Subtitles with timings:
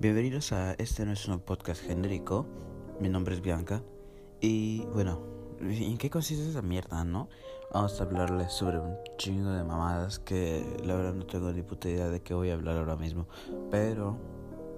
[0.00, 2.46] Bienvenidos a este nuevo podcast genérico.
[3.00, 3.82] Mi nombre es Bianca.
[4.40, 5.22] Y bueno,
[5.60, 7.28] ¿en qué consiste esa mierda, no?
[7.72, 11.88] Vamos a hablarles sobre un chingo de mamadas que la verdad no tengo ni puta
[11.88, 13.28] idea de qué voy a hablar ahora mismo.
[13.70, 14.18] Pero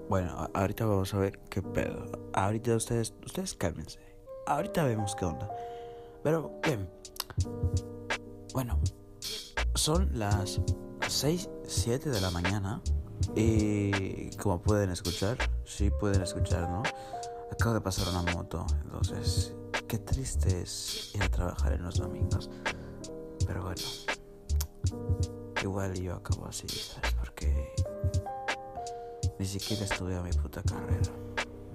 [0.09, 2.05] bueno, ahorita vamos a ver qué pedo.
[2.35, 3.99] Ahorita ustedes, ustedes cálmense.
[4.47, 5.51] Ahorita vemos qué onda.
[6.23, 6.79] Pero, ¿qué?
[8.53, 8.79] Bueno,
[9.75, 10.61] son las
[11.09, 12.83] 6, 7 de la mañana.
[13.37, 16.83] Y como pueden escuchar, sí pueden escuchar, ¿no?
[17.53, 19.55] Acabo de pasar una moto, entonces
[19.87, 22.51] qué triste es ir a trabajar en los domingos.
[23.47, 23.83] Pero bueno,
[25.63, 27.13] igual yo acabo así, ¿sabes?
[27.15, 27.75] Porque
[29.39, 31.13] ni siquiera estudié mi puta carrera.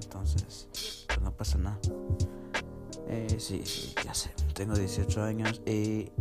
[0.01, 0.67] Entonces,
[1.07, 1.79] pues no pasa nada.
[3.07, 4.31] Eh, sí, sí, ya sé.
[4.53, 6.11] Tengo 18 años y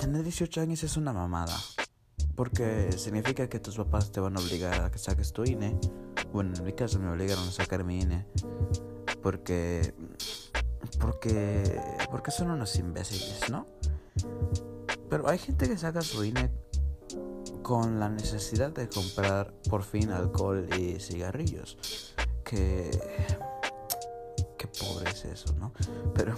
[0.00, 1.54] tener 18 años es una mamada.
[2.34, 5.78] Porque significa que tus papás te van a obligar a que saques tu INE.
[6.32, 8.26] Bueno, en mi caso me obligaron a sacar mi INE.
[9.22, 9.94] Porque.
[10.98, 11.80] Porque.
[12.10, 13.66] Porque son unos imbéciles, ¿no?
[15.08, 16.50] Pero hay gente que saca su INE
[17.62, 22.14] con la necesidad de comprar por fin alcohol y cigarrillos.
[22.44, 22.90] Que.
[24.56, 25.72] Qué pobre es eso, ¿no?
[26.14, 26.34] Pero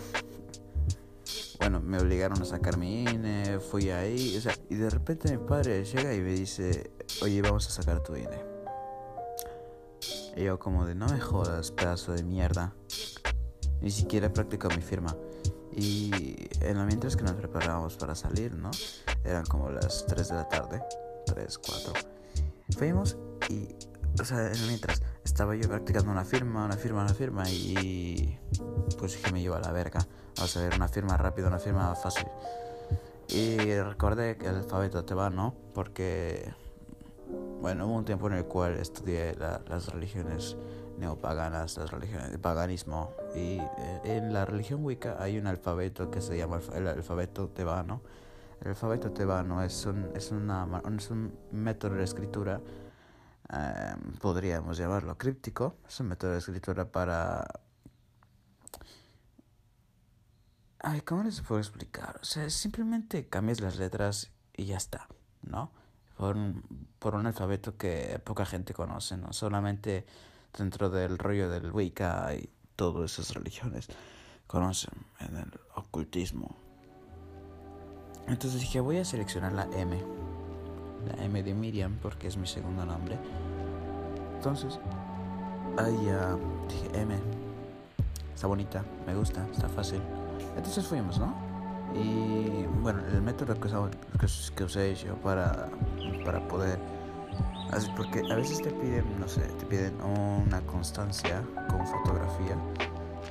[1.59, 5.45] bueno, me obligaron a sacar mi INE, fui ahí, o sea, y de repente mi
[5.45, 6.91] padre llega y me dice,
[7.23, 8.45] oye, vamos a sacar tu INE.
[10.37, 12.75] Y yo como de, no me jodas, pedazo de mierda.
[13.81, 15.15] Ni siquiera he practicado mi firma.
[15.75, 16.11] Y
[16.61, 18.71] en lo mientras que nos preparábamos para salir, ¿no?
[19.25, 20.83] Eran como las 3 de la tarde,
[21.27, 21.93] 3, 4.
[22.77, 23.17] Fuimos
[23.49, 23.69] y,
[24.21, 28.39] o sea, en lo mientras estaba yo practicando una firma, una firma, una firma y
[28.99, 30.07] pues dije me llevo a la verga.
[30.37, 32.27] Vamos a ver, una firma rápida, una firma fácil.
[33.29, 36.53] Y recordé que el alfabeto tebano, porque,
[37.61, 40.57] bueno, hubo un tiempo en el cual estudié las religiones
[40.99, 43.13] neopaganas, las religiones de paganismo.
[43.35, 48.03] Y eh, en la religión Wicca hay un alfabeto que se llama el alfabeto tebano.
[48.61, 50.67] El alfabeto tebano es un, es una,
[50.97, 52.61] es un método de escritura,
[53.53, 55.77] eh, podríamos llamarlo críptico.
[55.87, 57.45] Es un método de escritura para
[60.85, 62.19] Ay, ¿cómo les puedo explicar?
[62.21, 65.07] O sea, simplemente cambias las letras y ya está,
[65.43, 65.71] ¿no?
[66.17, 69.33] Por un, por un alfabeto que poca gente conoce, ¿no?
[69.33, 70.05] Solamente
[70.59, 73.87] dentro del rollo del Wicca y todas esas religiones
[74.49, 76.57] conocen en el ocultismo.
[78.27, 80.32] Entonces dije, voy a seleccionar la M.
[81.07, 83.19] La M de Miriam porque es mi segundo nombre.
[84.37, 84.79] Entonces,
[85.77, 86.37] ahí ya
[86.69, 87.17] dije M.
[88.35, 90.01] Está bonita, me gusta, está fácil.
[90.57, 91.35] Entonces fuimos, ¿no?
[91.95, 93.69] Y bueno, el método que,
[94.57, 95.69] que, usé yo para,
[96.25, 96.79] para poder...
[97.71, 102.57] Así, porque a veces te piden, no sé, te piden una constancia con fotografía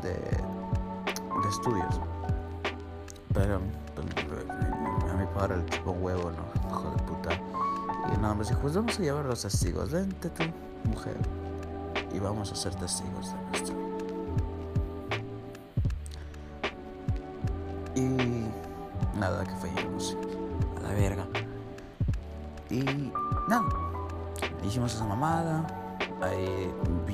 [0.01, 1.99] de, de estudios.
[3.33, 3.61] Pero
[3.95, 4.07] pues,
[5.31, 6.69] a padre el tipo huevo, ¿no?
[6.69, 7.29] Hijo de puta.
[8.13, 9.91] Y nada más dijo, pues vamos a llevar los testigos.
[9.91, 10.43] Vente tú,
[10.89, 11.17] mujer.
[12.13, 13.75] Y vamos a ser testigos de nuestro
[17.95, 20.17] Y nada, que fallamos.
[20.77, 21.25] A la verga.
[22.69, 22.83] Y
[23.47, 23.65] nada,
[24.65, 25.67] hicimos esa mamada.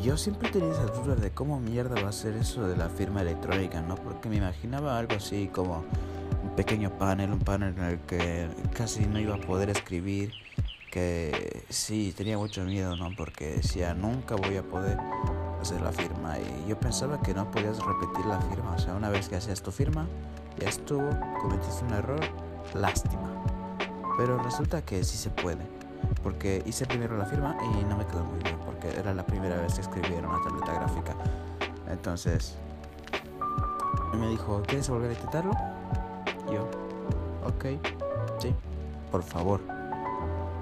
[0.02, 3.22] yo siempre tenía esa duda de cómo mierda va a ser eso de la firma
[3.22, 3.96] electrónica, ¿no?
[3.96, 5.84] Porque me imaginaba algo así como
[6.58, 10.34] pequeño panel, un panel en el que casi no iba a poder escribir.
[10.92, 13.10] Que sí, tenía mucho miedo, ¿no?
[13.16, 14.98] Porque decía, nunca voy a poder
[15.62, 16.38] hacer la firma.
[16.40, 18.74] Y yo pensaba que no podías repetir la firma.
[18.74, 20.08] O sea, una vez que hacías tu firma,
[20.60, 21.08] ya estuvo,
[21.42, 22.20] cometiste un error,
[22.74, 23.30] lástima.
[24.18, 25.64] Pero resulta que sí se puede,
[26.24, 29.58] porque hice primero la firma y no me quedó muy bien, porque era la primera
[29.58, 31.16] vez que escribí en una tableta gráfica.
[31.88, 32.56] Entonces,
[34.16, 35.77] me dijo, ¿quieres volver a intentarlo?
[37.58, 37.66] Ok,
[38.40, 38.54] sí,
[39.12, 39.62] por favor.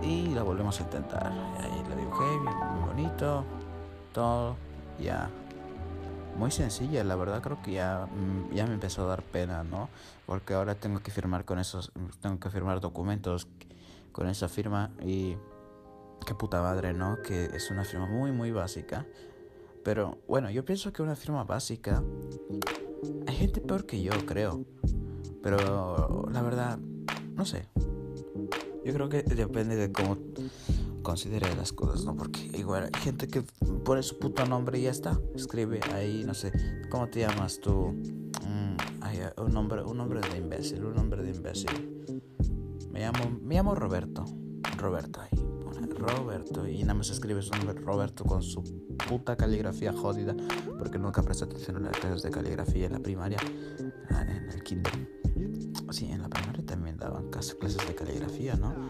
[0.01, 1.31] Y la volvemos a intentar.
[1.59, 3.43] ahí la dibujé, muy bonito,
[4.13, 4.55] todo,
[4.99, 5.29] ya
[6.37, 9.89] muy sencilla, la verdad creo que ya, mm, ya me empezó a dar pena, ¿no?
[10.25, 13.47] Porque ahora tengo que firmar con esos, tengo que firmar documentos
[14.11, 15.37] con esa firma y
[16.25, 17.21] qué puta madre, ¿no?
[17.21, 19.05] Que es una firma muy, muy básica.
[19.83, 22.03] Pero bueno, yo pienso que una firma básica,
[23.27, 24.65] hay gente peor que yo, creo.
[25.45, 26.79] Pero la verdad,
[27.35, 27.67] no sé.
[28.83, 30.17] Yo creo que depende de cómo
[31.03, 32.15] considere las cosas, ¿no?
[32.15, 33.43] Porque igual hay gente que
[33.83, 35.19] pone su puto nombre y ya está.
[35.35, 36.51] Escribe ahí, no sé,
[36.89, 37.93] ¿cómo te llamas tú?
[38.43, 38.77] Mm,
[39.37, 42.03] un nombre, un nombre de imbécil, un nombre de imbécil.
[42.91, 44.25] Me llamo, me llamo Roberto.
[44.79, 45.45] Roberto ahí.
[45.95, 46.67] Roberto.
[46.67, 48.63] Y nada más escribe su nombre Roberto con su
[49.07, 50.35] puta caligrafía jodida.
[50.79, 53.37] Porque nunca presté atención a las clases de caligrafía en la primaria.
[54.09, 55.24] En el kinder.
[55.95, 57.57] Sí, en la primaria también daban clases
[57.87, 58.89] de caligrafía, ¿no?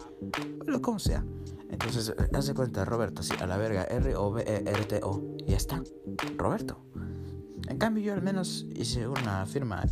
[0.66, 1.24] Pero como sea.
[1.70, 5.36] Entonces, eh, hace cuenta, Roberto, sí, a la verga, R-O-B-E-R-T-O.
[5.38, 5.84] Y ya está,
[6.36, 6.84] Roberto.
[7.68, 9.84] En cambio, yo al menos hice una firma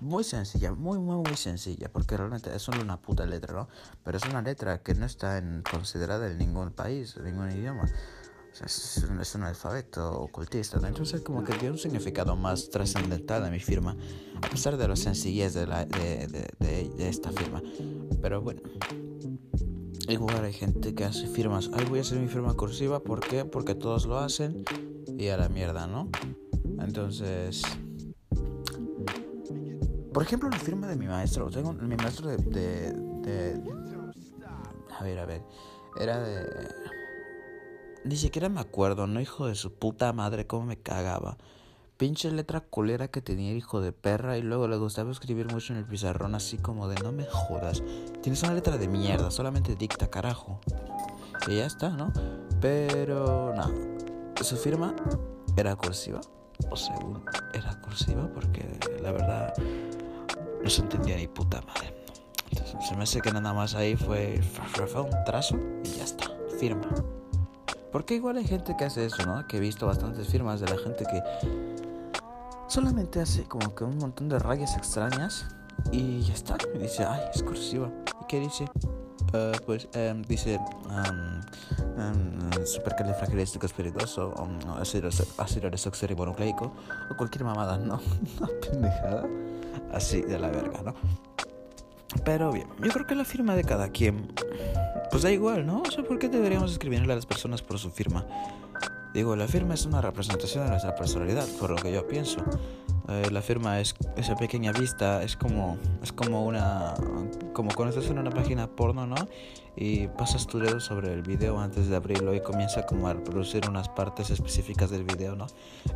[0.00, 3.68] muy sencilla, muy, muy, muy sencilla, porque realmente es solo una puta letra, ¿no?
[4.02, 7.84] Pero es una letra que no está en, considerada en ningún país, en ningún idioma.
[8.64, 10.78] Es, un, alfabeto ocultista.
[10.86, 13.96] Entonces como que tiene un significado más trascendental a mi firma,
[14.42, 16.26] a pesar de la sencillez de, la, de,
[16.58, 17.62] de, de, esta firma.
[18.22, 18.62] Pero bueno,
[20.08, 23.44] igual hay gente que hace firmas, ay voy a hacer mi firma cursiva, ¿por qué?
[23.44, 24.64] Porque todos lo hacen
[25.18, 26.08] y a la mierda, ¿no?
[26.80, 27.62] Entonces...
[30.12, 31.50] Por ejemplo, la firma de mi maestro.
[31.50, 33.62] Tengo mi maestro de, de,
[34.98, 35.42] A ver, a ver.
[36.00, 36.95] Era de...
[38.06, 39.20] Ni siquiera me acuerdo, ¿no?
[39.20, 41.38] Hijo de su puta madre, cómo me cagaba.
[41.96, 45.72] Pinche letra culera que tenía el hijo de perra y luego le gustaba escribir mucho
[45.72, 47.82] en el pizarrón así como de no me jodas.
[48.22, 50.60] Tienes una letra de mierda, solamente dicta carajo.
[51.48, 52.12] Y ya está, ¿no?
[52.60, 53.72] Pero no.
[54.40, 54.94] Su firma
[55.56, 56.20] era cursiva.
[56.70, 57.24] O según
[57.54, 59.52] era cursiva porque la verdad
[60.62, 61.92] no se entendía ni puta madre.
[62.86, 66.30] se me hace que nada más ahí fue, fue un trazo y ya está,
[66.60, 66.88] firma.
[67.96, 69.46] Porque igual hay gente que hace eso, ¿no?
[69.46, 71.22] Que he visto bastantes firmas de la gente que
[72.68, 75.46] solamente hace como que un montón de rayas extrañas
[75.92, 76.58] y ya está.
[76.74, 77.90] Y dice, ay, es cursiva.
[78.20, 78.66] ¿Y qué dice?
[79.32, 80.60] Uh, pues um, dice
[80.90, 81.40] um,
[81.96, 85.08] um, supercalifragilístico espirituoso, um, ácido,
[85.38, 86.74] ácido desoxirribonucleico
[87.10, 87.98] o cualquier mamada, ¿no?
[88.40, 89.24] Una pendejada
[89.94, 90.94] así de la verga, ¿no?
[92.24, 94.32] Pero bien, yo creo que la firma de cada quien,
[95.10, 95.82] pues da igual, ¿no?
[95.82, 98.26] O sea, ¿por qué deberíamos escribirle a las personas por su firma?
[99.14, 102.44] Digo, la firma es una representación de nuestra personalidad, por lo que yo pienso.
[103.08, 106.94] Eh, la firma es esa pequeña vista, es como, es como una,
[107.52, 109.16] como cuando estás en una página porno, ¿no?
[109.76, 113.68] Y pasas tu dedo sobre el video antes de abrirlo y comienza como a reproducir
[113.68, 115.46] unas partes específicas del video, ¿no?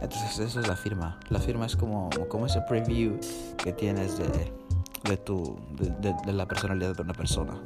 [0.01, 1.19] Entonces eso es la firma.
[1.31, 3.19] La firma es como, como ese preview
[3.57, 4.53] que tienes de,
[5.09, 7.61] de tu, de, de, la personalidad de una persona.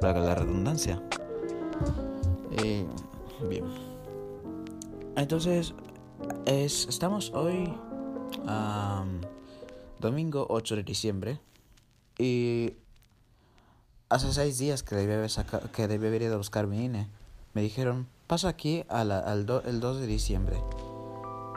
[0.00, 1.02] Para la redundancia.
[2.62, 2.86] Eh,
[3.48, 3.64] bien.
[5.16, 5.74] Entonces,
[6.46, 7.72] es, estamos hoy
[9.98, 11.40] domingo 8 de diciembre.
[12.18, 12.74] Y
[14.08, 15.30] hace seis días que debí haber,
[15.72, 17.08] que debí haber ido a buscar mi INE.
[17.54, 20.56] Me dijeron, pasa aquí al el 2 de diciembre.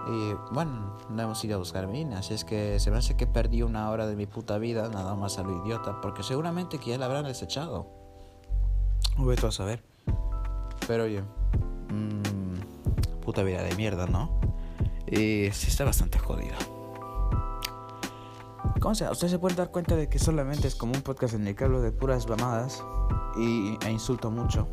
[0.07, 3.15] Y bueno, no hemos ido a buscar mi INE, así es que se me hace
[3.15, 6.77] que perdí una hora de mi puta vida, nada más a lo idiota, porque seguramente
[6.77, 7.87] que ya la habrán desechado.
[9.17, 9.83] Voy a saber.
[10.87, 11.21] Pero oye,
[11.89, 14.39] mmm, puta vida de mierda, ¿no?
[15.07, 16.72] Y sí está bastante jodido.
[18.79, 21.47] Como sea, usted se puede dar cuenta de que solamente es como un podcast en
[21.47, 22.83] el que hablo de puras mamadas
[23.37, 24.67] y, e insulto mucho.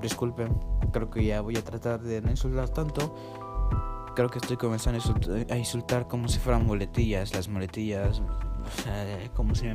[0.00, 0.56] Disculpen,
[0.92, 3.14] creo que ya voy a tratar de no insultar tanto.
[4.14, 5.00] Creo que estoy comenzando
[5.50, 8.22] a insultar, como si fueran muletillas, las muletillas,
[9.34, 9.66] como si,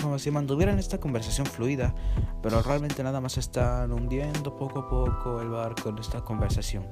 [0.00, 1.94] como si mantuvieran esta conversación fluida,
[2.42, 6.86] pero realmente nada más están hundiendo poco a poco el barco en esta conversación.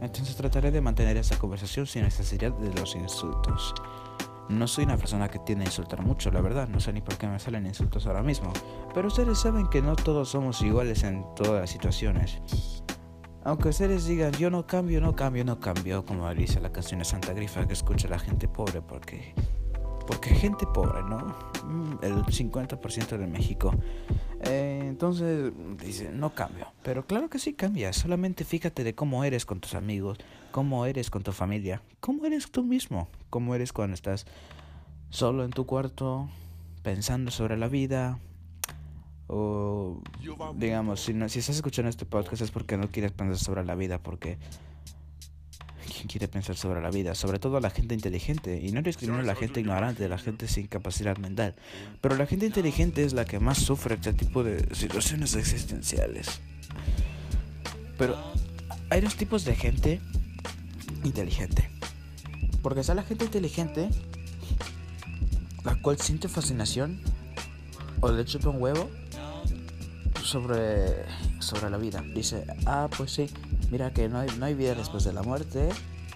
[0.00, 3.74] Entonces trataré de mantener esta conversación sin necesidad de los insultos.
[4.48, 7.16] No soy una persona que tiende a insultar mucho, la verdad, no sé ni por
[7.18, 8.52] qué me salen insultos ahora mismo,
[8.94, 12.40] pero ustedes saben que no todos somos iguales en todas las situaciones.
[13.44, 17.04] Aunque ustedes digan yo no cambio, no cambio, no cambio, como dice la canción de
[17.04, 19.34] Santa Grifa que escucha la gente pobre, porque
[20.08, 21.18] porque gente pobre, ¿no?
[21.64, 23.74] Mm, el 50% de México.
[24.40, 25.52] Eh, entonces,
[25.84, 26.68] dice, no cambio.
[26.82, 27.92] Pero claro que sí cambia.
[27.92, 30.16] Solamente fíjate de cómo eres con tus amigos,
[30.50, 34.26] cómo eres con tu familia, cómo eres tú mismo, cómo eres cuando estás
[35.10, 36.28] solo en tu cuarto,
[36.82, 38.18] pensando sobre la vida.
[39.26, 40.00] O,
[40.56, 43.74] digamos, si, no, si estás escuchando este podcast es porque no quieres pensar sobre la
[43.74, 44.38] vida, porque
[45.98, 47.14] ¿Quién quiere pensar sobre la vida?
[47.14, 48.60] Sobre todo la gente inteligente.
[48.62, 51.54] Y no discrimino a la gente ignorante, la gente sin capacidad mental.
[52.00, 56.40] Pero la gente inteligente es la que más sufre este tipo de situaciones existenciales.
[57.96, 58.16] Pero
[58.90, 60.00] hay dos tipos de gente
[61.04, 61.68] inteligente.
[62.62, 63.88] Porque está la gente inteligente,
[65.64, 67.00] la cual siente fascinación
[68.00, 68.90] o le chupa un huevo
[70.22, 71.04] sobre,
[71.40, 72.02] sobre la vida.
[72.14, 73.28] Dice, ah, pues sí,
[73.70, 75.68] mira que no hay, no hay vida después de la muerte,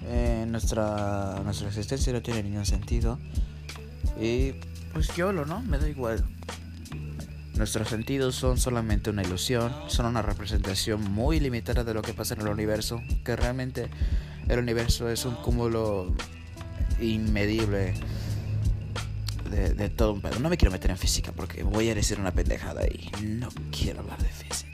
[0.05, 3.19] eh, nuestra, nuestra existencia no tiene ningún sentido.
[4.21, 4.53] Y
[4.93, 5.61] pues yo lo, ¿no?
[5.63, 6.25] Me da igual.
[7.55, 12.35] Nuestros sentidos son solamente una ilusión, son una representación muy limitada de lo que pasa
[12.35, 13.89] en el universo, que realmente
[14.49, 16.15] el universo es un cúmulo
[17.01, 17.95] inmedible
[19.51, 20.39] de, todo un pedo.
[20.41, 24.01] No me quiero meter en física porque voy a decir una pendejada y no quiero
[24.01, 24.73] hablar de física.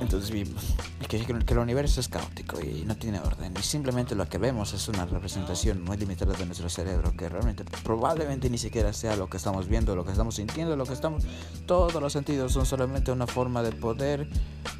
[0.00, 0.74] Entonces vimos
[1.08, 3.54] que, que el universo es caótico y no tiene orden.
[3.56, 7.64] Y simplemente lo que vemos es una representación muy limitada de nuestro cerebro que realmente
[7.84, 11.24] probablemente ni siquiera sea lo que estamos viendo, lo que estamos sintiendo, lo que estamos...
[11.66, 14.28] Todos los sentidos son solamente una forma de poder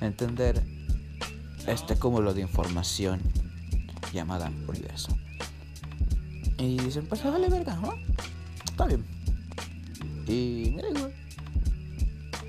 [0.00, 0.62] entender
[1.66, 3.20] este cúmulo de información
[4.12, 5.16] llamada universo.
[6.58, 7.92] Y dicen, pues vale verga, ¿no?
[8.64, 9.04] Está bien.
[10.26, 11.14] Y mira igual.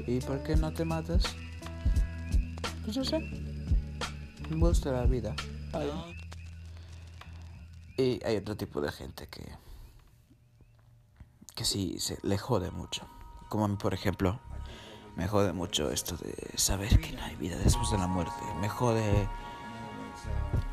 [0.05, 1.23] ¿Y por qué no te matas?
[2.83, 3.19] Pues no sé.
[4.49, 5.35] Me la vida.
[7.97, 9.43] Y hay otro tipo de gente que.
[11.55, 13.07] que sí se le jode mucho.
[13.49, 14.39] Como a mí, por ejemplo,
[15.15, 18.41] me jode mucho esto de saber que no hay vida después de la muerte.
[18.59, 19.27] Me jode.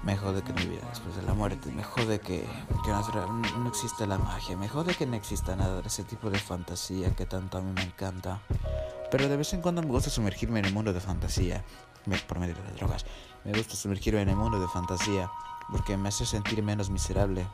[0.02, 1.70] Me jode que no hay vida después de la muerte.
[1.72, 2.46] Me jode que,
[2.84, 4.56] que no, no existe la magia.
[4.56, 7.72] Me jode que no exista nada de ese tipo de fantasía que tanto a mí
[7.72, 8.40] me encanta.
[9.10, 11.64] Pero de vez en cuando me gusta sumergirme en el mundo de fantasía
[12.26, 13.04] por medio de las drogas.
[13.44, 15.30] Me gusta sumergirme en el mundo de fantasía
[15.70, 17.46] porque me hace sentir menos miserable.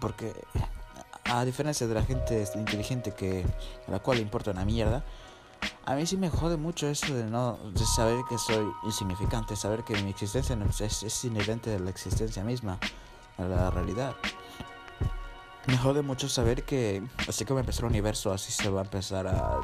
[0.00, 0.32] Porque
[1.24, 3.44] a diferencia de la gente inteligente que
[3.86, 5.04] a la cual le importa una mierda,
[5.84, 9.84] a mí sí me jode mucho eso de no de saber que soy insignificante, saber
[9.84, 12.78] que mi existencia es, es inherente de la existencia misma,
[13.38, 14.14] a la realidad.
[15.66, 19.26] Me jode mucho saber que así como empezó el universo, así se va a empezar
[19.26, 19.60] a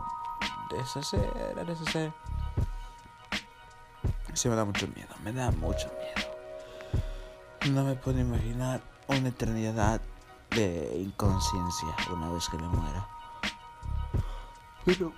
[0.71, 1.29] deshacer,
[1.59, 2.13] a deshacer.
[4.35, 7.73] Sí me da mucho miedo, me da mucho miedo.
[7.73, 10.01] No me puedo imaginar una eternidad
[10.51, 13.09] de inconsciencia una vez que me muera.
[14.85, 15.13] Pero...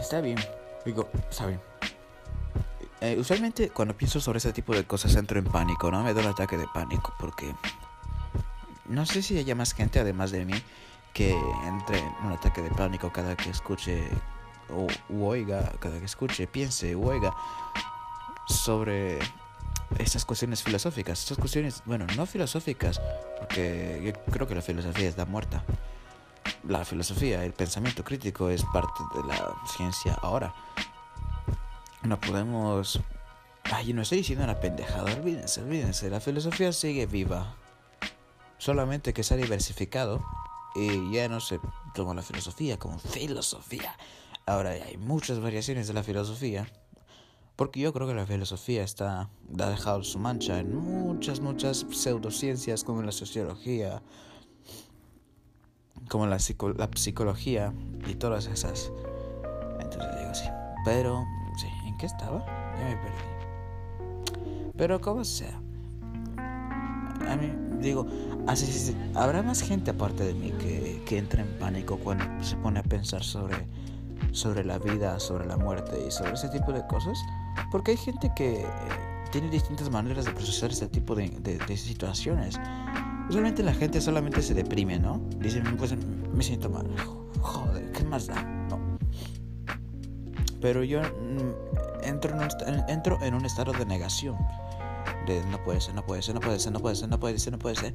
[0.00, 0.38] está bien.
[0.84, 1.60] Digo, está bien.
[3.00, 6.02] Eh, usualmente cuando pienso sobre ese tipo de cosas entro en pánico, ¿no?
[6.02, 7.54] Me da un ataque de pánico porque...
[8.86, 10.54] No sé si haya más gente además de mí
[11.12, 11.30] que
[11.66, 14.08] entre en un ataque de pánico cada que escuche
[14.68, 14.86] o
[15.26, 17.34] oiga, cada que escuche, piense o oiga
[18.48, 19.18] sobre
[19.98, 21.20] estas cuestiones filosóficas.
[21.20, 23.00] Estas cuestiones, bueno, no filosóficas,
[23.38, 25.64] porque yo creo que la filosofía está muerta.
[26.68, 30.54] La filosofía, el pensamiento crítico es parte de la ciencia ahora.
[32.02, 33.00] No podemos...
[33.64, 36.10] Ay, no estoy diciendo una pendejada, olvídense, olvídense.
[36.10, 37.56] La filosofía sigue viva.
[38.58, 40.24] Solamente que se ha diversificado
[40.74, 41.58] y ya no se
[41.94, 43.96] toma la filosofía como filosofía.
[44.46, 46.68] Ahora hay muchas variaciones de la filosofía,
[47.56, 49.28] porque yo creo que la filosofía está,
[49.58, 54.02] ha dejado su mancha en muchas, muchas pseudociencias como la sociología,
[56.08, 56.38] como la,
[56.76, 57.72] la psicología
[58.06, 58.92] y todas esas.
[59.80, 60.48] Entonces digo así.
[60.84, 61.24] Pero,
[61.56, 62.44] sí, ¿en qué estaba?
[62.78, 64.72] Ya me perdí.
[64.76, 65.60] Pero como sea.
[67.28, 68.06] A mí, digo,
[68.46, 72.80] así, habrá más gente aparte de mí que, que entra en pánico cuando se pone
[72.80, 73.66] a pensar sobre
[74.32, 77.18] sobre la vida, sobre la muerte y sobre ese tipo de cosas.
[77.70, 78.66] Porque hay gente que eh,
[79.30, 82.58] tiene distintas maneras de procesar ese tipo de, de, situaciones.
[83.28, 85.20] Usualmente la gente solamente se deprime, ¿no?
[85.38, 85.94] Dice, pues
[86.34, 86.86] me siento mal.
[87.40, 88.42] Joder, ¿qué más da?
[88.68, 88.78] No.
[90.60, 94.36] Pero yo mm, entro, en un, entro en un estado de negación.
[95.26, 97.38] De no puede ser, no puede ser, no puede ser, no puede ser, no puede
[97.38, 97.94] ser, no puede ser.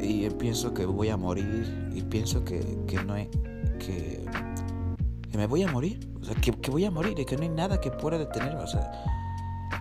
[0.00, 3.28] Y pienso que voy a morir y pienso que, que no hay
[3.78, 4.24] que,
[5.30, 7.42] que me voy a morir, o sea, que, que, voy a morir y que no
[7.42, 8.90] hay nada que pueda detenerme, o sea,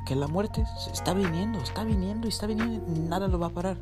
[0.06, 3.52] que la muerte está viniendo, está viniendo y está viniendo y nada lo va a
[3.52, 3.78] parar,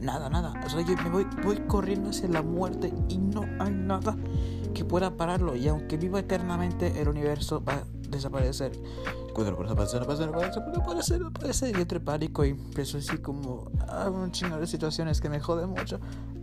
[0.00, 3.72] nada, nada, o sea, yo me voy, voy corriendo hacia la muerte y no hay
[3.72, 4.16] nada
[4.74, 8.72] que pueda pararlo y aunque viva eternamente el universo va a desaparecer
[9.32, 11.70] cuando no pasa, no pasa, no puede.
[11.70, 15.40] Y entre pánico y empiezo así como a ah, un chingo de situaciones que me
[15.40, 16.00] joden mucho.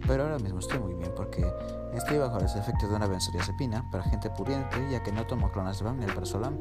[0.07, 1.45] Pero ahora mismo estoy muy bien porque
[1.93, 5.99] estoy bajo los efectos de una benzodiazepina para gente pudiente, ya que no tomo clonazepam
[5.99, 6.57] ni el parazolam.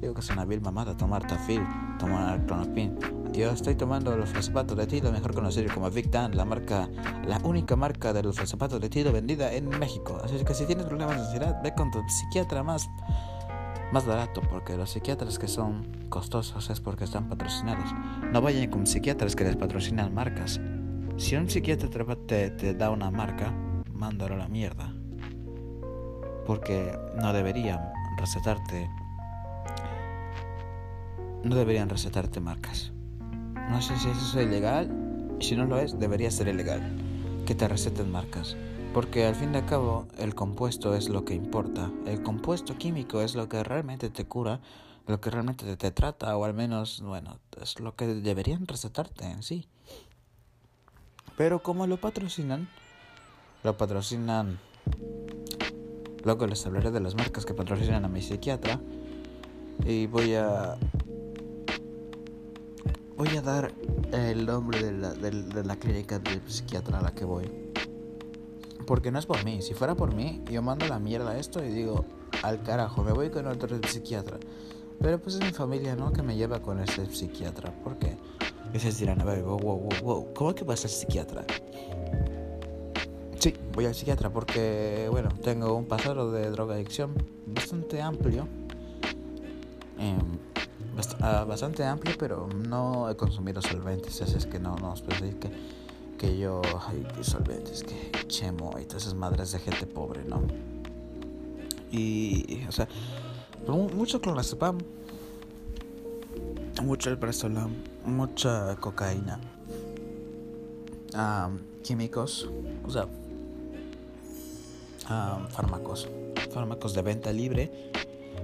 [0.00, 1.66] Digo que es una vil mamada tomar tafil,
[1.98, 2.96] tomar clonopin.
[3.32, 6.88] Yo estoy tomando los zapatos de tiro, mejor conocido como Victan, la marca,
[7.26, 10.20] la única marca de los zapatos de tiro vendida en México.
[10.22, 12.88] Así que si tienes problemas de ansiedad, ve con tu psiquiatra más
[13.92, 17.94] más barato porque los psiquiatras que son costosos es porque están patrocinados.
[18.32, 20.60] No vayan con psiquiatras que les patrocinan marcas.
[21.16, 21.88] Si un psiquiatra
[22.26, 23.52] te, te, da una marca,
[23.92, 24.92] mándalo a la mierda.
[26.44, 27.80] Porque no deberían
[28.18, 28.90] recetarte.
[31.44, 32.92] No deberían recetarte marcas.
[33.70, 35.36] No sé si eso es ilegal.
[35.40, 36.82] Si no lo es, debería ser ilegal.
[37.46, 38.56] Que te receten marcas.
[38.92, 41.92] Porque al fin y al cabo el compuesto es lo que importa.
[42.06, 44.60] El compuesto químico es lo que realmente te cura,
[45.06, 49.42] lo que realmente te, trata, o al menos, bueno, es lo que deberían recetarte en
[49.42, 49.68] sí.
[51.36, 52.68] Pero como lo patrocinan,
[53.62, 54.58] lo patrocinan...
[56.24, 58.80] Luego les hablaré de las marcas que patrocinan a mi psiquiatra.
[59.84, 60.76] Y voy a
[63.16, 63.72] voy a dar
[64.12, 67.50] el nombre de la, de, la clínica de psiquiatra a la que voy.
[68.86, 69.62] Porque no es por mí.
[69.62, 72.04] Si fuera por mí, yo mando la mierda esto y digo,
[72.42, 74.38] al carajo, me voy con otro psiquiatra.
[75.00, 76.12] Pero pues es mi familia, ¿no?
[76.12, 77.72] Que me lleva con ese psiquiatra.
[77.82, 78.16] ¿Por qué?
[78.78, 81.44] Se dirán, a ver, wow, wow, wow, ¿cómo que vas a ser psiquiatra?
[83.38, 87.14] Sí, voy al psiquiatra porque, bueno, tengo un pasado de drogadicción
[87.46, 88.48] bastante amplio.
[89.98, 90.18] Eh,
[91.20, 94.20] Ah, bastante amplio, pero no he consumido solventes.
[94.22, 95.38] Así es que no, no os puedo decir
[96.18, 100.42] que, yo, ay, solventes, que chemo y todas esas madres de gente pobre, ¿no?
[101.90, 102.88] Y, o sea,
[103.66, 104.78] mucho clonazepam,
[106.82, 107.72] mucho el prestolam,
[108.04, 109.40] mucha cocaína,
[111.82, 112.48] químicos,
[112.84, 113.06] o sea,
[115.50, 116.08] fármacos,
[116.50, 117.90] fármacos de venta libre,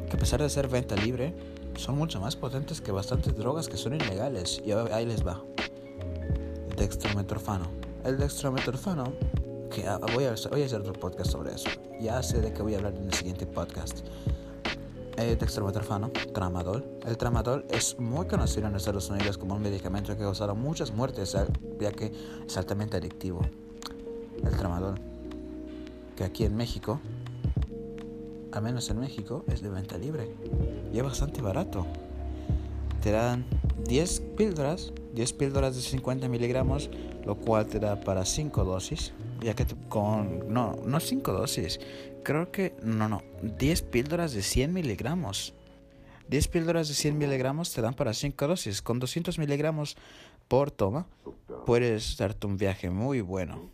[0.09, 1.35] que a pesar de ser venta libre,
[1.77, 4.61] son mucho más potentes que bastantes drogas que son ilegales.
[4.65, 5.43] Y ahí les va.
[6.77, 7.67] Dextrometorfano.
[8.05, 9.13] El dextrometorfano,
[9.71, 11.71] que ah, voy a, voy a hacer otro podcast sobre eso.
[12.01, 14.01] Ya sé de qué voy a hablar en el siguiente podcast.
[15.21, 16.83] El dextrometorfano, tramadol.
[17.07, 20.93] El tramadol es muy conocido en Estados Unidos como un medicamento que ha causado muchas
[20.95, 21.37] muertes,
[21.79, 22.11] ya que
[22.47, 23.43] es altamente adictivo.
[24.43, 24.95] El tramadol,
[26.17, 27.01] que aquí en México
[28.51, 30.35] a menos en México, es de venta libre.
[30.91, 31.87] Y es bastante barato.
[33.03, 33.45] Te dan
[33.87, 36.91] 10 píldoras, 10 píldoras de 50 miligramos,
[37.27, 39.13] lo cual te da para 5 dosis.
[39.43, 40.53] Ya que con...
[40.53, 41.79] No, no 5 dosis.
[42.23, 42.75] Creo que...
[42.83, 43.23] No, no.
[43.43, 45.55] 10 píldoras de 100 miligramos.
[46.29, 48.83] 10 píldoras de 100 miligramos te dan para 5 dosis.
[48.83, 49.97] Con 200 miligramos
[50.49, 51.07] por toma,
[51.65, 53.71] puedes darte un viaje muy bueno.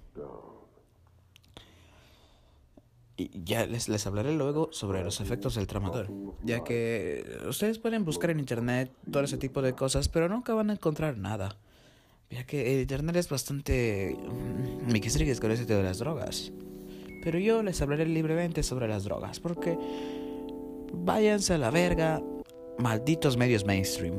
[3.17, 6.11] Y ya les, les hablaré luego sobre los efectos del tramador,
[6.45, 10.69] ya que ustedes pueden buscar en internet todo ese tipo de cosas, pero nunca van
[10.69, 11.57] a encontrar nada.
[12.29, 16.53] Ya que el internet es bastante mm, miquisrigues con ese de las drogas.
[17.27, 19.77] Pero yo les hablaré libremente sobre las drogas, porque
[20.93, 22.23] váyanse a la verga,
[22.79, 24.15] malditos medios mainstream.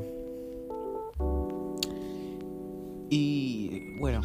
[3.10, 4.20] Y bueno,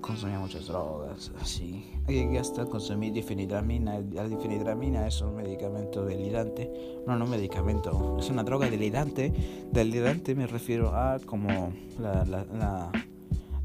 [0.00, 1.84] consumía muchas drogas, así.
[2.06, 3.98] Y hasta consumí difenidramina.
[4.12, 6.70] La difenidramina es un medicamento delirante.
[7.08, 9.32] No, no medicamento, es una droga delirante.
[9.72, 12.92] Delirante me refiero a como la, la,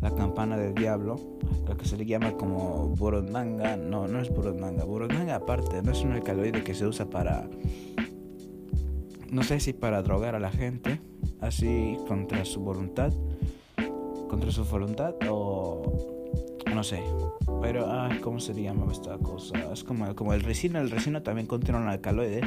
[0.02, 1.20] la campana del diablo,
[1.68, 3.78] lo que se le llama como burundanga.
[3.78, 4.84] No, no es burundanga.
[4.84, 7.48] Burundanga aparte, no es un alcaloide que se usa para...
[9.32, 11.02] No sé si para drogar a la gente,
[11.42, 13.12] así contra su voluntad,
[14.30, 16.16] contra su voluntad o
[16.74, 17.02] no sé.
[17.62, 19.72] Pero, ah, ¿cómo se llama esta cosa?
[19.72, 20.80] Es como, como el resino.
[20.80, 22.42] El resino también contiene un alcaloide.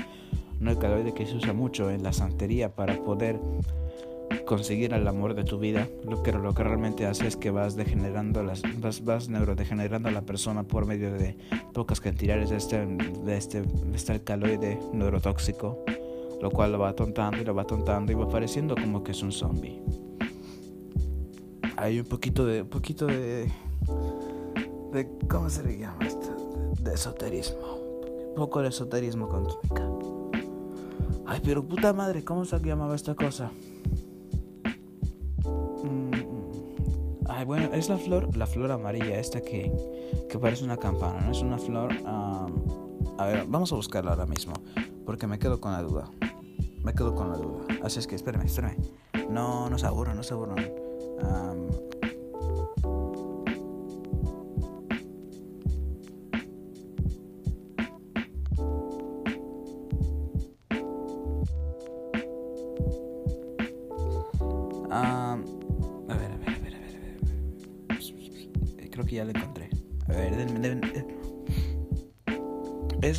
[0.61, 3.41] Un alcaloide que se usa mucho en la santería para poder
[4.49, 5.87] conseguir el amor de tu vida.
[6.09, 10.13] Lo que, lo que realmente hace es que vas degenerando, las, vas, vas neurodegenerando a
[10.13, 11.37] la persona por medio de
[11.75, 15.85] pocas cantidades de este, de este, de este alcaloide neurotóxico.
[16.41, 19.23] Lo cual lo va tontando y lo va tontando y va pareciendo como que es
[19.23, 19.83] un zombie.
[21.77, 23.49] Hay un poquito de, un poquito de
[24.93, 26.75] de ¿cómo se le llama esto?
[26.81, 28.33] De, esoterismo.
[28.35, 29.89] Poco de esoterismo química.
[31.27, 33.51] Ay, pero puta madre, ¿cómo se llamaba esta cosa?
[37.47, 39.73] Bueno, es la flor, la flor amarilla esta que,
[40.29, 41.33] que parece una campana, ¿no?
[41.33, 41.93] Es una flor...
[42.05, 44.53] a ver, vamos a buscarla ahora mismo,
[45.07, 46.11] porque me quedo con la duda.
[46.85, 47.67] Me quedo con la duda.
[47.83, 48.77] Así es que espérame, espérame.
[49.31, 50.89] No, no se no se aburran.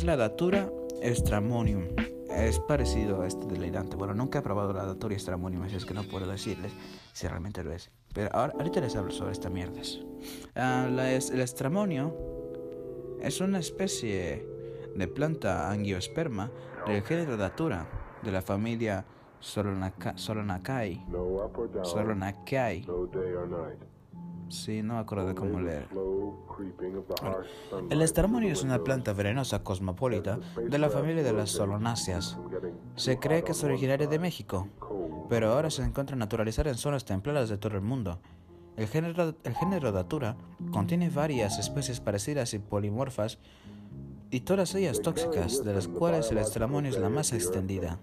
[0.04, 0.70] La datura
[1.02, 1.88] estramonium.
[2.30, 3.96] Es parecido a este delirante.
[3.96, 6.72] Bueno, nunca he probado la datura estramonium, así es que no puedo decirles
[7.12, 7.90] si realmente lo es.
[8.14, 9.80] Pero ahora, ahorita les hablo sobre esta mierda.
[10.54, 12.14] Ah, la, el estramonio
[13.20, 14.46] es una especie
[14.94, 16.50] de planta angiosperma
[16.86, 17.88] del género datura
[18.22, 19.04] de la familia
[19.40, 21.04] Solanaceae.
[21.82, 22.86] Solanaceae.
[24.50, 25.88] Sí, no me acuerdo de cómo leer.
[27.88, 32.36] el estramonio es una planta venenosa cosmopolita de la familia de las solonáceas.
[32.96, 34.68] Se cree que es originaria de México,
[35.28, 38.18] pero ahora se encuentra naturalizada en zonas templadas de todo el mundo.
[38.76, 40.36] El género, el género Datura
[40.72, 43.38] contiene varias especies parecidas y polimorfas,
[44.32, 47.98] y todas ellas tóxicas, de las cuales el estramonio es la más extendida.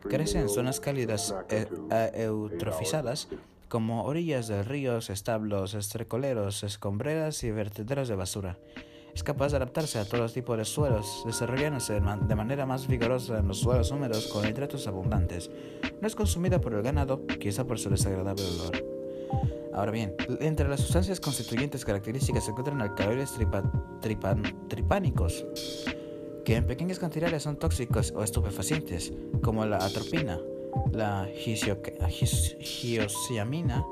[0.00, 1.66] Crece en zonas cálidas e,
[2.14, 3.28] eutrofizadas
[3.72, 8.58] como orillas de ríos, establos, estrecoleros, escombreras y vertederos de basura.
[9.14, 13.48] Es capaz de adaptarse a todo tipo de suelos, desarrollándose de manera más vigorosa en
[13.48, 15.50] los suelos húmedos con nitratos abundantes.
[16.02, 18.84] No es consumida por el ganado, quizá por su desagradable olor.
[19.72, 23.32] Ahora bien, entre las sustancias constituyentes características se encuentran alcaloides
[24.68, 25.46] tripánicos,
[26.44, 30.38] que en pequeñas cantidades son tóxicos o estupefacientes, como la atropina,
[30.92, 31.28] la
[32.60, 33.84] giosiamina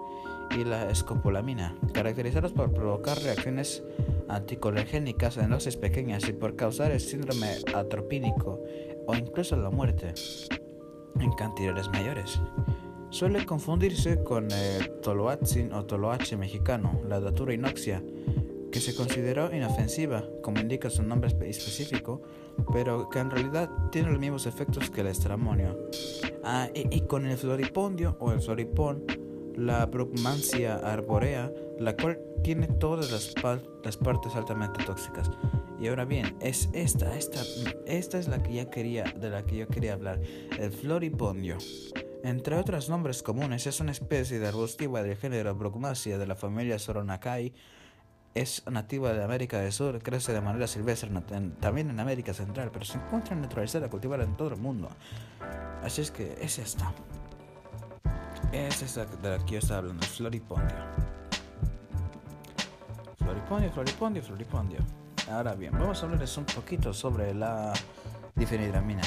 [0.59, 3.83] y la escopolamina, caracterizados por provocar reacciones
[4.29, 8.61] anticolergénicas en dosis pequeñas y por causar el síndrome atropínico
[9.07, 10.15] o incluso la muerte
[11.19, 12.41] en cantidades mayores.
[13.11, 18.03] Suele confundirse con el toloatzin o toloache mexicano, la datura inoxia,
[18.71, 22.23] que se consideró inofensiva, como indica su nombre específico,
[22.73, 25.77] pero que en realidad tiene los mismos efectos que el estramonio.
[26.45, 29.05] Ah, y, con el floripondio o el floripón,
[29.57, 33.35] la brugmancia arborea, la cual tiene todas las,
[33.85, 35.31] las, partes altamente tóxicas.
[35.79, 37.41] Y ahora bien, es esta, esta,
[37.87, 40.21] esta es la que ya quería, de la que yo quería hablar,
[40.59, 41.59] el floripondio.
[42.23, 46.79] Entre otros nombres comunes, es una especie de arbustiva del género Brugmansia de la familia
[46.79, 47.55] Soronaceae
[48.35, 51.11] es nativa de América del Sur, crece de manera silvestre
[51.61, 54.89] también en América Central, pero se encuentra naturalizada cultivada en todo el mundo.
[55.83, 56.93] Así es que es esta.
[58.53, 60.77] Es esta de la que yo estaba hablando, Floripondio.
[63.19, 64.79] Floripondio, Floripondio, Floripondio.
[65.31, 67.73] Ahora bien, vamos a hablarles un poquito sobre la
[68.35, 69.03] difenidramina.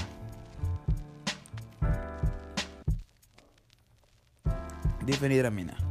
[5.06, 5.83] Difenidramina.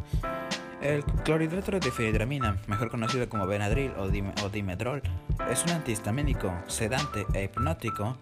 [0.83, 4.11] El clorhidrato de difenidramina, mejor conocido como Benadryl o,
[4.49, 5.01] Dimedrol,
[5.49, 8.19] es un antihistamínico, sedante e hipnótico,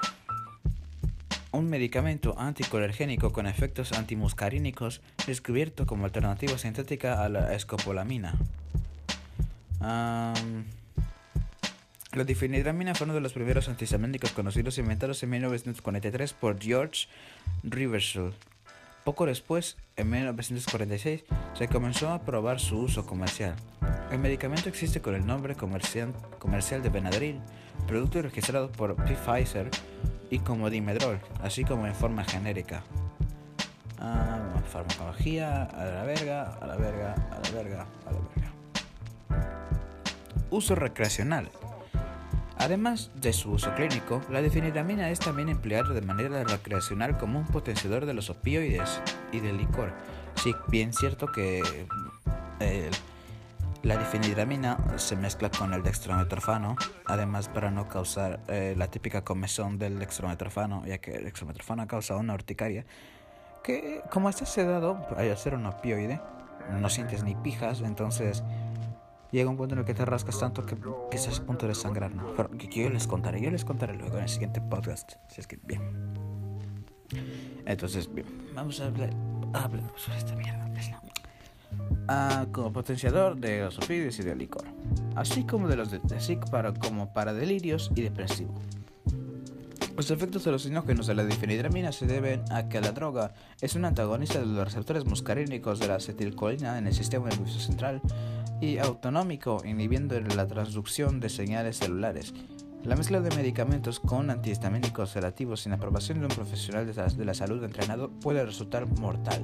[1.53, 8.35] un medicamento anticolergénico con efectos antimuscarínicos descubierto como alternativa sintética a la escopolamina.
[9.81, 10.35] la
[12.27, 17.09] difenidramina fue uno de los primeros antihistamínicos conocidos inventados en 1943 por George
[17.62, 18.35] Riversell.
[19.05, 23.57] Poco después, en 1946, se comenzó a probar su uso comercial.
[24.11, 26.13] El medicamento existe con el nombre comercial,
[26.83, 27.41] de Benadryl,
[27.87, 29.71] producto registrado por Pfizer
[30.31, 32.83] y como Dimedrol, así como en forma genérica.
[33.99, 38.53] Ah, farmacología, a la verga, a la verga, a la verga, a la verga.
[40.51, 41.49] Uso recreacional.
[42.61, 47.46] Además de su uso clínico, la difenidramina es también empleada de manera recreacional como un
[47.46, 49.01] potenciador de los opioides
[49.33, 49.94] y del licor.
[50.35, 51.62] Sí, bien cierto que
[52.61, 52.90] eh,
[53.83, 59.79] la difenidramina se mezcla con el dextrometorfano, además para no causar eh, la típica comezón
[59.79, 62.85] del dextrometorfano, ya que el dextrometorfano causa una urticaria,
[63.64, 66.20] que como está sedado, al ser un opioide,
[66.79, 68.42] no sientes ni pijas, entonces
[69.33, 70.77] llega un punto en el que te rascas tanto que,
[71.12, 72.35] estás a punto de sangrar, ¿no?
[72.37, 75.12] Pero que yo les contaré, yo les contaré luego en el siguiente podcast.
[75.29, 75.81] Si es que, bien.
[77.66, 79.11] Entonces, bien, vamos a hablar,
[79.97, 80.61] sobre esta mierda.
[82.09, 84.64] Ah, como potenciador de los opioides y del licor,
[85.14, 86.01] así como de los de,
[86.51, 88.53] para, como para delirios y depresivo.
[89.97, 94.40] Los efectos alucinógenos de la difenidramina se deben a que la droga es un antagonista
[94.40, 98.01] de los receptores muscarínicos de la acetilcolina en el sistema nervioso central,
[98.61, 102.35] y autonómico, inhibiendo la transducción de señales celulares.
[102.85, 107.62] La mezcla de medicamentos con antihistamínicos sedativos sin aprobación de un profesional de la salud
[107.62, 109.42] entrenado puede resultar mortal,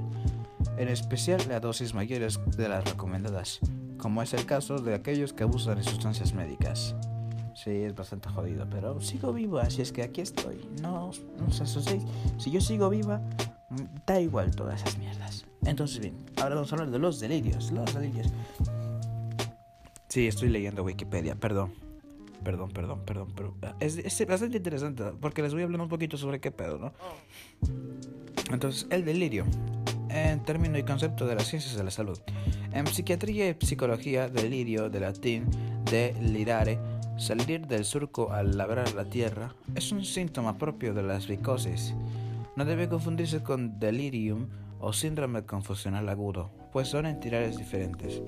[0.79, 3.61] en especial la dosis mayores de las recomendadas,
[3.99, 6.95] como es el caso de aquellos que abusan de sustancias médicas.
[7.55, 10.61] Sí, es bastante jodido, pero sigo vivo, así es que aquí estoy.
[10.83, 12.03] No, no os asustéis.
[12.39, 13.21] Si yo sigo viva,
[14.07, 15.47] da igual todas esas mierdas.
[15.65, 17.73] Entonces, bien, ahora vamos a hablar de los delirios.
[17.73, 18.29] Los delirios.
[20.17, 21.75] Sí, estoy leyendo Wikipedia, perdón.
[22.43, 26.41] Perdón, perdón, perdón, pero es, bastante interesante porque les voy a hablar un poquito sobre
[26.41, 26.95] qué pedo, ¿no?
[28.51, 29.45] Entonces, el delirio,
[30.09, 32.19] en término y concepto de las ciencias de la salud.
[32.73, 35.51] En psiquiatría y psicología, delirio, de latín,
[35.91, 36.79] de lirare,
[37.19, 41.95] salir del surco al labrar la tierra, es un síntoma propio de la psicosis.
[42.57, 44.49] No debe confundirse con delirium
[44.81, 48.23] o síndrome confusional agudo, pues son entidades diferentes.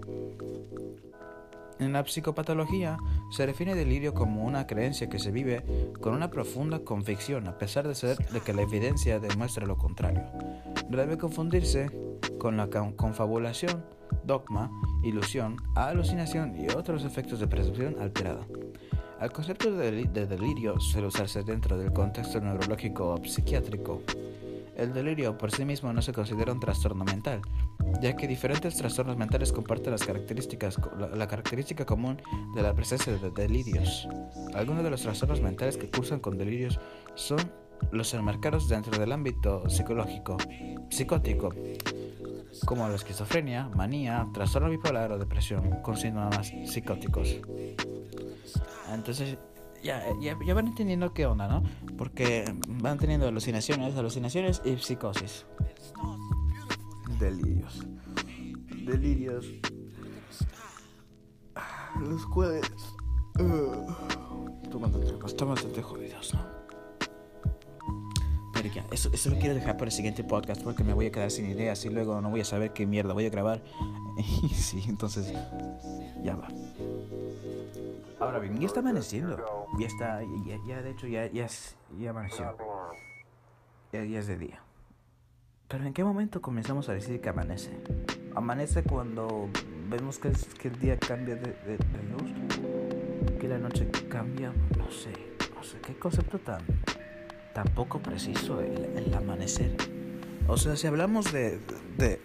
[1.79, 2.99] En la psicopatología
[3.31, 5.65] se define delirio como una creencia que se vive
[6.01, 10.25] con una profunda convicción a pesar de ser de que la evidencia demuestra lo contrario.
[10.89, 11.91] No debe confundirse
[12.39, 13.85] con la confabulación,
[14.25, 14.71] dogma,
[15.03, 18.47] ilusión, alucinación y otros efectos de percepción alterada.
[19.21, 24.03] El concepto de, delirio suele usarse dentro del contexto neurológico o psiquiátrico.
[24.77, 27.43] El delirio por sí mismo no se considera un trastorno mental,
[28.01, 30.79] ya que diferentes trastornos mentales comparten las características,
[31.15, 32.21] la, característica común
[32.55, 34.09] de la presencia de delirios.
[34.55, 36.79] Algunos de los trastornos mentales que cursan con delirios
[37.15, 37.39] son
[37.93, 40.37] los enmarcados dentro del ámbito psicológico,
[40.91, 41.55] psicótico,
[42.65, 47.37] como la esquizofrenia, manía, trastorno bipolar o depresión, con síntomas psicóticos.
[48.93, 49.39] Entonces,
[49.83, 51.63] ya, ya, ya, van entendiendo qué onda, ¿no?
[51.97, 55.47] Porque van teniendo alucinaciones, alucinaciones y psicosis.
[57.19, 57.87] Delirios.
[58.85, 59.47] Delirios.
[62.01, 62.71] Los cuales...
[63.41, 63.87] Uh,
[65.47, 66.41] bastante jodidos, ¿no?
[68.53, 71.13] Pero ya, eso, eso lo quiero dejar para el siguiente podcast porque me voy a
[71.13, 73.63] quedar sin ideas y luego no voy a saber qué mierda voy a grabar.
[74.43, 75.33] Y sí, entonces
[76.25, 76.49] ya va.
[78.19, 79.37] Ahora bien, ya está amaneciendo.
[79.79, 80.21] Ya está,
[80.67, 81.47] ya, de hecho ya, ya,
[81.97, 82.57] ya amaneció.
[83.93, 84.68] Ya es de día.
[85.69, 87.71] Pero ¿en qué momento comenzamos a decir que amanece?
[88.35, 89.51] Amanece cuando
[89.91, 91.79] vemos que, que el día cambia de, de,
[92.11, 95.13] luz, que la noche cambia, no sé,
[95.55, 96.63] no sé, qué concepto tan,
[97.53, 99.77] tan poco preciso el, el amanecer.
[100.47, 101.61] O sea, si hablamos de,
[101.99, 102.19] de,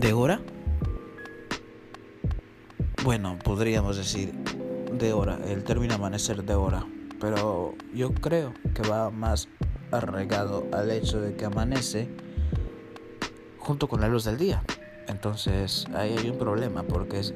[0.00, 0.40] de hora,
[3.04, 6.86] bueno, podríamos decir de hora, el término amanecer de hora,
[7.20, 9.50] pero yo creo que va más
[9.90, 12.08] arraigado al hecho de que amanece
[13.58, 14.62] junto con la luz del día.
[15.06, 17.34] Entonces ahí hay un problema porque es...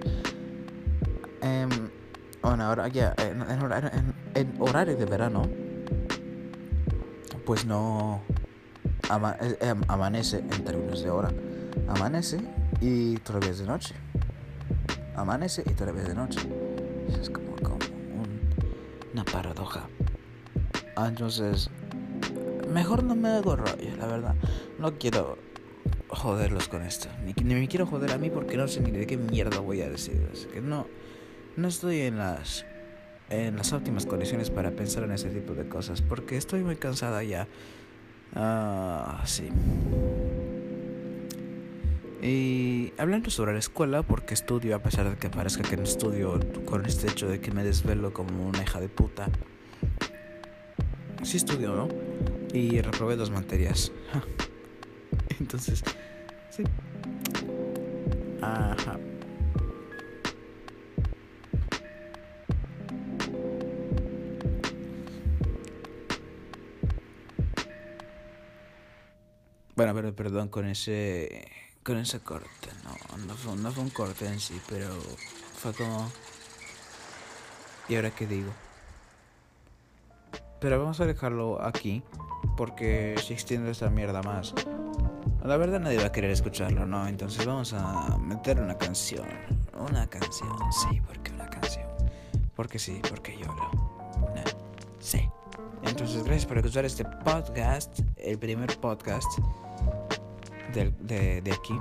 [1.40, 1.70] Em,
[2.42, 3.14] bueno, ahora ya,
[4.34, 5.48] en, horario de verano,
[7.46, 8.22] pues no
[9.60, 11.30] em, amanece en términos de hora.
[11.88, 12.40] Amanece
[12.80, 13.94] y todavía es de noche
[15.16, 16.40] amanece y todavía de noche.
[17.08, 17.78] es como, como
[19.12, 19.88] una paradoja.
[20.96, 21.70] Ah, entonces,
[22.72, 24.34] mejor no me hago rollo, la verdad.
[24.78, 25.38] No quiero
[26.08, 27.08] joderlos con esto.
[27.24, 29.82] Ni, ni, me quiero joder a mí porque no sé ni de qué mierda voy
[29.82, 30.28] a decir.
[30.32, 30.86] Así que no,
[31.56, 32.64] no estoy en las,
[33.30, 36.02] en las óptimas condiciones para pensar en ese tipo de cosas.
[36.02, 37.46] Porque estoy muy cansada ya.
[38.34, 39.48] Ah, sí.
[42.22, 46.38] Y hablando sobre la escuela, porque estudio, a pesar de que parezca que no estudio
[46.64, 49.28] con este hecho de que me desvelo como una hija de puta.
[51.22, 52.11] Sí estudio, ¿no?
[52.52, 53.92] Y reprobé dos materias.
[55.40, 55.82] Entonces,
[56.50, 56.64] sí.
[58.40, 58.98] Ajá.
[69.74, 71.50] Bueno, ver, perdón con ese
[71.82, 72.48] con ese corte.
[72.84, 74.88] No, no fue, no fue un corte en sí, pero
[75.56, 76.10] fue como...
[77.88, 78.52] ¿Y ahora qué digo?
[80.62, 82.04] Pero vamos a dejarlo aquí,
[82.56, 84.54] porque si extiendo esta mierda más,
[85.44, 87.08] la verdad nadie va a querer escucharlo, ¿no?
[87.08, 89.26] Entonces vamos a meter una canción.
[89.76, 91.88] Una canción, sí, porque una canción.
[92.54, 93.70] Porque sí, porque yo lo...
[95.00, 95.28] sí.
[95.82, 99.40] Entonces gracias por escuchar este podcast, el primer podcast
[100.72, 100.92] de,
[101.40, 101.74] de, aquí.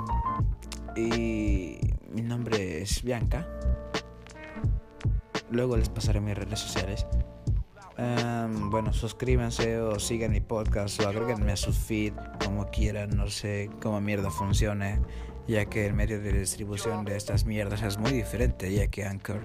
[0.95, 1.77] Y
[2.09, 3.47] mi nombre es Bianca.
[5.51, 7.05] Luego les pasaré mis redes sociales.
[8.69, 13.15] Bueno, suscríbanse o sigan mi podcast o agréguenme a su feed como quieran.
[13.15, 14.99] No sé cómo mierda funcione,
[15.47, 19.43] ya que el medio de distribución de estas mierdas es muy diferente, ya que Anchor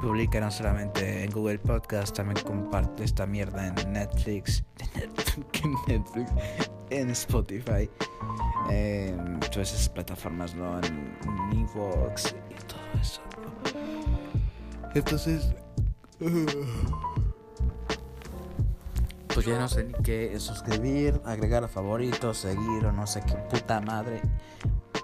[0.00, 4.64] publica no solamente en Google Podcast, también comparte esta mierda en Netflix,
[5.88, 6.30] Netflix
[6.90, 7.88] en Spotify
[8.70, 10.78] en todas esas plataformas, ¿no?
[10.80, 11.16] En,
[11.52, 13.20] Evox y todo eso.
[14.94, 15.54] Entonces,
[19.38, 23.34] pues ya no sé ni qué suscribir, agregar a favoritos, seguir o no sé qué
[23.34, 24.20] puta madre.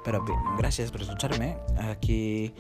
[0.05, 1.57] Pero bien, gracias por escucharme.
[1.79, 2.53] Aquí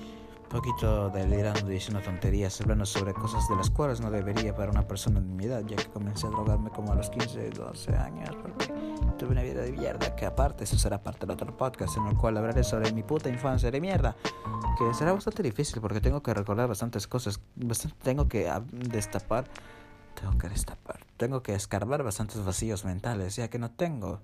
[0.48, 5.18] poquito delirando, diciendo tonterías, hablando sobre cosas de las cuales no debería para una persona
[5.18, 8.72] de mi edad, ya que comencé a drogarme como a los 15, 12 años, porque
[9.18, 12.16] tuve una vida de mierda, que aparte eso será parte del otro podcast en el
[12.16, 14.14] cual hablaré sobre mi puta infancia de mierda,
[14.78, 19.46] que será bastante difícil porque tengo que recordar bastantes cosas, bastante tengo que destapar,
[20.14, 24.20] tengo que destapar tengo que escarbar bastantes vacíos mentales, ya que no tengo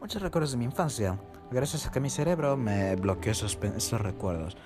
[0.00, 1.18] muchos recuerdos de mi infancia,
[1.50, 4.56] gracias a que mi cerebro me bloqueó esos, esos recuerdos.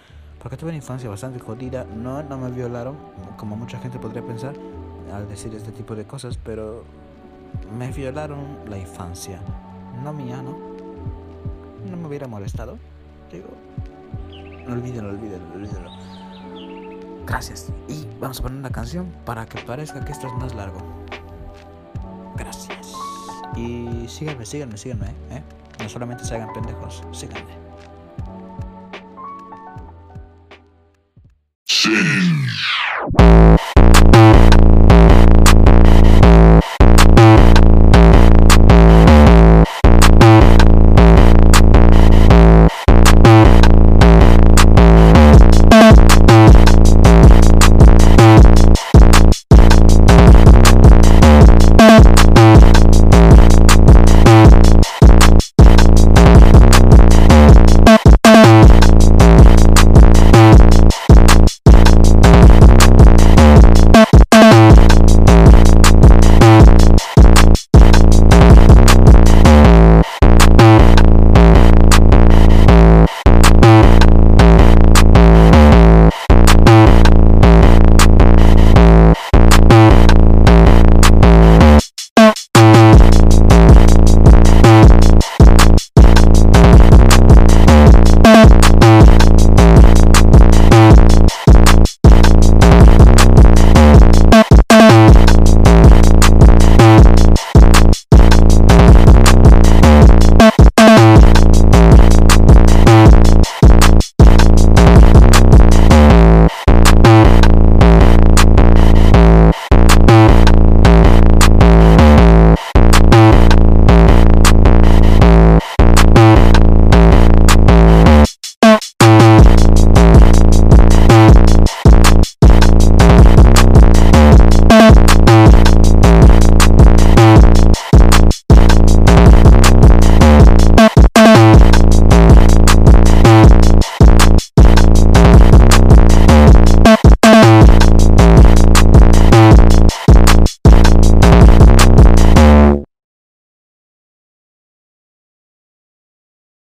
[0.40, 2.96] Porque tuve una infancia bastante jodida, no, no me violaron,
[3.36, 4.54] como mucha gente podría pensar
[5.12, 6.84] al decir este tipo de cosas, pero
[7.76, 9.40] me violaron la infancia,
[10.02, 10.56] no mía, ¿no?
[11.90, 12.78] No me hubiera molestado,
[13.32, 13.48] digo,
[14.68, 16.17] olvídenlo, olvídenlo, olvídenlo.
[17.28, 17.70] Gracias.
[17.88, 20.78] Y vamos a poner una canción para que parezca que esto es más largo.
[22.36, 22.94] Gracias.
[23.54, 25.42] Y síganme, síganme, síganme, ¿eh?
[25.78, 27.52] No solamente se hagan pendejos, síganme.
[31.64, 31.90] Sí.